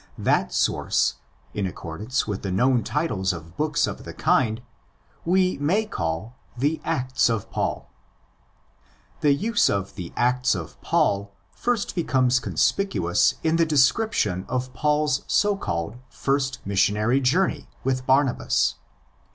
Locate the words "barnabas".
18.07-18.77